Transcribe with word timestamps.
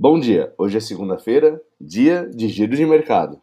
Bom 0.00 0.20
dia, 0.20 0.54
hoje 0.56 0.76
é 0.76 0.80
segunda-feira, 0.80 1.60
dia 1.80 2.30
de 2.30 2.48
giro 2.48 2.76
de 2.76 2.86
mercado. 2.86 3.42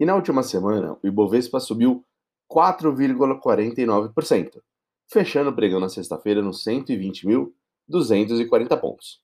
E 0.00 0.04
na 0.04 0.16
última 0.16 0.42
semana, 0.42 0.98
o 1.00 1.06
Ibovespa 1.06 1.60
subiu 1.60 2.04
4,49%, 2.52 4.60
fechando 5.08 5.50
o 5.50 5.54
pregão 5.54 5.78
na 5.78 5.88
sexta-feira 5.88 6.42
nos 6.42 6.64
120.240 6.64 8.80
pontos. 8.80 9.20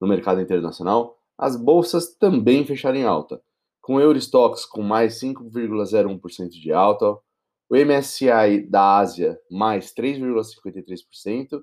No 0.00 0.06
mercado 0.06 0.40
internacional, 0.40 1.15
as 1.38 1.56
bolsas 1.56 2.16
também 2.16 2.64
fecharam 2.64 2.96
em 2.96 3.04
alta, 3.04 3.42
com 3.80 3.94
o 3.94 4.00
Eurostox 4.00 4.64
com 4.64 4.82
mais 4.82 5.20
5,01% 5.20 6.48
de 6.48 6.72
alta, 6.72 7.16
o 7.68 7.76
MSCI 7.76 8.66
da 8.68 8.98
Ásia 8.98 9.38
mais 9.50 9.92
3,53%, 9.92 11.52
e 11.52 11.60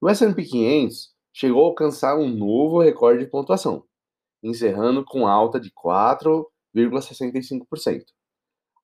o 0.00 0.08
S&P 0.08 0.44
500 0.44 1.14
chegou 1.32 1.64
a 1.64 1.66
alcançar 1.66 2.16
um 2.16 2.28
novo 2.28 2.80
recorde 2.80 3.24
de 3.24 3.30
pontuação, 3.30 3.84
encerrando 4.42 5.04
com 5.04 5.26
alta 5.26 5.58
de 5.58 5.72
4,65%. 5.72 8.04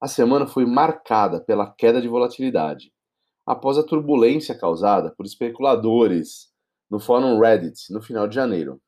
A 0.00 0.08
semana 0.08 0.46
foi 0.46 0.64
marcada 0.64 1.40
pela 1.40 1.70
queda 1.72 2.00
de 2.00 2.08
volatilidade, 2.08 2.90
após 3.46 3.76
a 3.76 3.82
turbulência 3.82 4.58
causada 4.58 5.12
por 5.14 5.26
especuladores 5.26 6.48
no 6.90 6.98
fórum 6.98 7.38
Reddit 7.38 7.92
no 7.92 8.00
final 8.00 8.26
de 8.26 8.34
janeiro. 8.34 8.80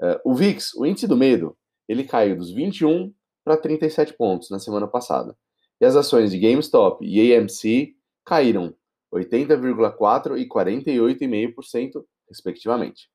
Uh, 0.00 0.20
o 0.24 0.34
VIX, 0.34 0.74
o 0.74 0.84
índice 0.84 1.06
do 1.06 1.16
medo, 1.16 1.56
ele 1.88 2.04
caiu 2.04 2.36
dos 2.36 2.50
21 2.50 3.12
para 3.44 3.56
37 3.56 4.14
pontos 4.14 4.50
na 4.50 4.58
semana 4.58 4.86
passada. 4.86 5.36
E 5.80 5.84
as 5.84 5.94
ações 5.94 6.30
de 6.30 6.38
GameStop 6.38 7.04
e 7.04 7.34
AMC 7.34 7.94
caíram 8.24 8.74
80,4% 9.12 10.38
e 10.38 10.48
48,5%, 10.48 12.04
respectivamente. 12.28 13.08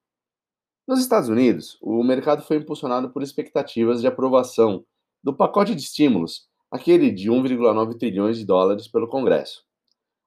Nos 0.87 0.99
Estados 0.99 1.29
Unidos, 1.29 1.77
o 1.81 2.03
mercado 2.03 2.43
foi 2.43 2.57
impulsionado 2.57 3.11
por 3.11 3.21
expectativas 3.21 4.01
de 4.01 4.07
aprovação 4.07 4.85
do 5.23 5.33
pacote 5.33 5.75
de 5.75 5.81
estímulos, 5.81 6.47
aquele 6.71 7.11
de 7.11 7.29
1,9 7.29 7.97
trilhões 7.97 8.37
de 8.37 8.45
dólares 8.45 8.87
pelo 8.87 9.07
Congresso. 9.07 9.63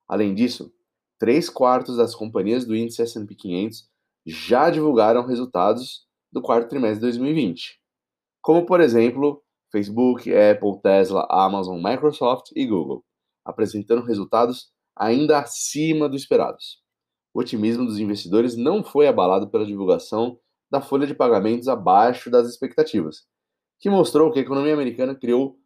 Além 0.07 0.35
disso, 0.35 0.73
três 1.19 1.49
quartos 1.49 1.97
das 1.97 2.15
companhias 2.15 2.65
do 2.65 2.77
índice 2.77 3.03
S&P 3.03 3.35
500 3.35 3.89
já 4.27 4.71
divulgaram 4.71 5.27
resultados 5.27 6.07
do 6.35 6.43
quarto 6.43 6.69
trimestre 6.69 6.97
de 6.97 7.19
2020, 7.19 7.81
como 8.43 8.67
por 8.67 8.81
exemplo 8.81 9.41
Facebook, 9.71 10.29
Apple, 10.35 10.81
Tesla, 10.83 11.27
Amazon, 11.31 11.81
Microsoft 11.81 12.51
e 12.57 12.67
Google, 12.67 13.05
apresentando 13.45 14.05
resultados 14.05 14.73
ainda 14.97 15.39
acima 15.39 16.09
dos 16.09 16.23
esperados. 16.23 16.83
O 17.33 17.39
otimismo 17.39 17.87
dos 17.87 18.01
investidores 18.01 18.57
não 18.57 18.83
foi 18.83 19.07
abalado 19.07 19.49
pela 19.49 19.65
divulgação 19.65 20.37
da 20.69 20.81
folha 20.81 21.07
de 21.07 21.15
pagamentos 21.15 21.69
abaixo 21.69 22.29
das 22.29 22.49
expectativas, 22.49 23.25
que 23.79 23.89
mostrou 23.89 24.33
que 24.33 24.41
a 24.41 24.43
economia 24.43 24.75
americana 24.75 25.15
criou 25.15 25.57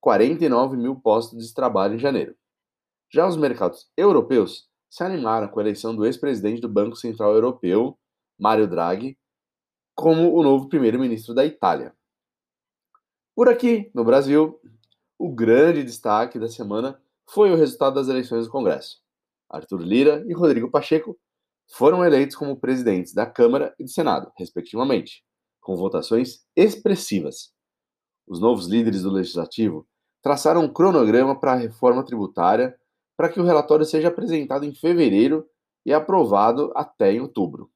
49 0.00 0.78
mil 0.78 0.96
postos 0.96 1.46
de 1.46 1.52
trabalho 1.52 1.96
em 1.96 1.98
janeiro. 1.98 2.34
Já 3.12 3.26
os 3.26 3.36
mercados 3.36 3.86
europeus 3.96 4.66
se 4.88 5.04
animaram 5.04 5.48
com 5.48 5.60
a 5.60 5.62
eleição 5.62 5.94
do 5.94 6.06
ex-presidente 6.06 6.60
do 6.60 6.68
Banco 6.70 6.96
Central 6.96 7.34
Europeu, 7.34 7.98
Mario 8.38 8.66
Draghi, 8.66 9.18
como 9.96 10.34
o 10.34 10.42
novo 10.42 10.68
primeiro-ministro 10.68 11.34
da 11.34 11.44
Itália. 11.44 11.94
Por 13.34 13.48
aqui, 13.48 13.90
no 13.94 14.04
Brasil, 14.04 14.60
o 15.18 15.34
grande 15.34 15.82
destaque 15.82 16.38
da 16.38 16.48
semana 16.48 17.00
foi 17.28 17.50
o 17.50 17.56
resultado 17.56 17.94
das 17.94 18.08
eleições 18.08 18.44
do 18.44 18.52
Congresso. 18.52 19.00
Arthur 19.48 19.80
Lira 19.80 20.22
e 20.28 20.34
Rodrigo 20.34 20.70
Pacheco 20.70 21.18
foram 21.68 22.04
eleitos 22.04 22.36
como 22.36 22.60
presidentes 22.60 23.14
da 23.14 23.24
Câmara 23.24 23.74
e 23.78 23.84
do 23.84 23.90
Senado, 23.90 24.30
respectivamente, 24.36 25.24
com 25.60 25.74
votações 25.74 26.44
expressivas. 26.54 27.52
Os 28.26 28.38
novos 28.38 28.66
líderes 28.66 29.02
do 29.02 29.10
Legislativo 29.10 29.88
traçaram 30.22 30.64
um 30.64 30.72
cronograma 30.72 31.38
para 31.38 31.52
a 31.52 31.56
reforma 31.56 32.04
tributária 32.04 32.78
para 33.16 33.30
que 33.30 33.40
o 33.40 33.44
relatório 33.44 33.86
seja 33.86 34.08
apresentado 34.08 34.64
em 34.64 34.74
fevereiro 34.74 35.48
e 35.86 35.92
aprovado 35.92 36.70
até 36.76 37.12
em 37.12 37.20
outubro. 37.20 37.70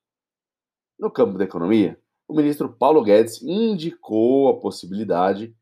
No 0.98 1.10
campo 1.10 1.38
da 1.38 1.44
economia, 1.44 1.98
o 2.30 2.34
ministro 2.34 2.72
Paulo 2.72 3.02
Guedes 3.02 3.42
indicou 3.42 4.48
a 4.48 4.60
possibilidade, 4.60 5.52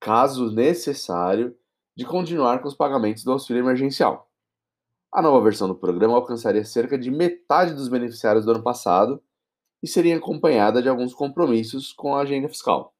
caso 0.00 0.50
necessário, 0.50 1.56
de 1.96 2.04
continuar 2.04 2.60
com 2.60 2.66
os 2.66 2.74
pagamentos 2.74 3.22
do 3.22 3.30
auxílio 3.30 3.62
emergencial. 3.62 4.28
A 5.12 5.22
nova 5.22 5.40
versão 5.40 5.68
do 5.68 5.76
programa 5.76 6.14
alcançaria 6.14 6.64
cerca 6.64 6.98
de 6.98 7.08
metade 7.08 7.72
dos 7.72 7.88
beneficiários 7.88 8.44
do 8.44 8.50
ano 8.50 8.64
passado 8.64 9.22
e 9.80 9.86
seria 9.86 10.16
acompanhada 10.16 10.82
de 10.82 10.88
alguns 10.88 11.14
compromissos 11.14 11.92
com 11.92 12.16
a 12.16 12.22
agenda 12.22 12.48
fiscal. 12.48 12.92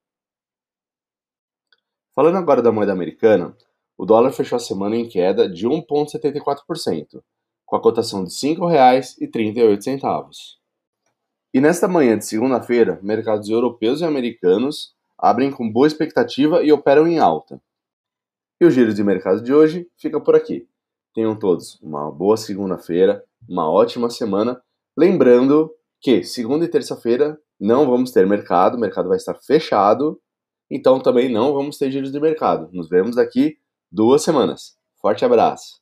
Falando 2.14 2.38
agora 2.38 2.62
da 2.62 2.70
moeda 2.70 2.92
americana, 2.92 3.56
o 3.98 4.06
dólar 4.06 4.30
fechou 4.30 4.54
a 4.56 4.60
semana 4.60 4.96
em 4.96 5.08
queda 5.08 5.48
de 5.48 5.66
1,74%, 5.66 7.20
com 7.66 7.76
a 7.76 7.82
cotação 7.82 8.24
de 8.24 8.30
R$ 8.30 8.54
5,38. 8.54 10.59
E 11.52 11.60
nesta 11.60 11.88
manhã 11.88 12.16
de 12.16 12.24
segunda-feira, 12.24 13.00
mercados 13.02 13.48
europeus 13.48 14.00
e 14.00 14.04
americanos 14.04 14.94
abrem 15.18 15.50
com 15.50 15.70
boa 15.70 15.86
expectativa 15.86 16.62
e 16.62 16.70
operam 16.70 17.08
em 17.08 17.18
alta. 17.18 17.60
E 18.60 18.64
o 18.64 18.70
giro 18.70 18.94
de 18.94 19.02
mercado 19.02 19.42
de 19.42 19.52
hoje 19.52 19.88
fica 19.96 20.20
por 20.20 20.36
aqui. 20.36 20.68
Tenham 21.12 21.36
todos 21.36 21.76
uma 21.82 22.08
boa 22.08 22.36
segunda-feira, 22.36 23.24
uma 23.48 23.68
ótima 23.68 24.08
semana. 24.08 24.62
Lembrando 24.96 25.74
que 26.00 26.22
segunda 26.22 26.64
e 26.64 26.68
terça-feira 26.68 27.36
não 27.58 27.84
vamos 27.84 28.12
ter 28.12 28.26
mercado, 28.28 28.76
o 28.76 28.80
mercado 28.80 29.08
vai 29.08 29.16
estar 29.16 29.34
fechado, 29.34 30.20
então 30.70 31.00
também 31.00 31.28
não 31.28 31.52
vamos 31.52 31.76
ter 31.76 31.90
giros 31.90 32.12
de 32.12 32.20
mercado. 32.20 32.70
Nos 32.72 32.88
vemos 32.88 33.16
daqui 33.16 33.58
duas 33.90 34.22
semanas. 34.22 34.76
Forte 35.00 35.24
abraço! 35.24 35.79